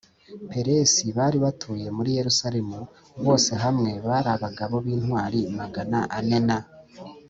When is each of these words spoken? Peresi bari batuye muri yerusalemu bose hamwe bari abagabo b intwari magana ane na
Peresi 0.49 1.05
bari 1.17 1.37
batuye 1.45 1.87
muri 1.97 2.09
yerusalemu 2.17 2.77
bose 3.25 3.51
hamwe 3.63 3.91
bari 4.07 4.29
abagabo 4.35 4.75
b 4.83 4.85
intwari 4.95 5.39
magana 5.59 5.99
ane 6.17 6.39
na 6.47 6.59